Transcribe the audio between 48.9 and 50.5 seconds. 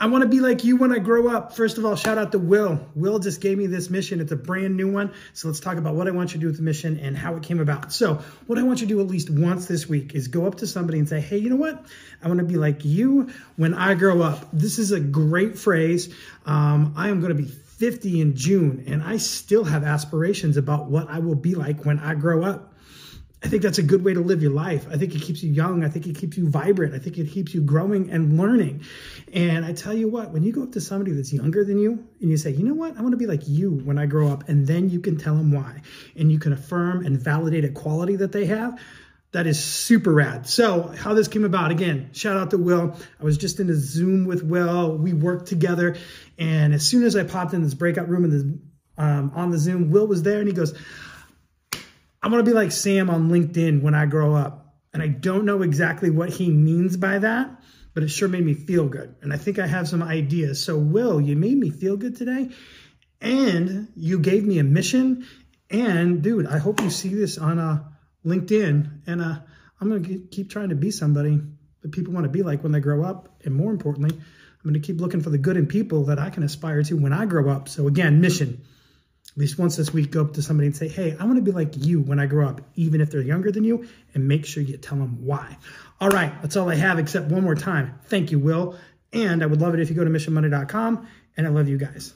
um, on the Zoom, Will was there and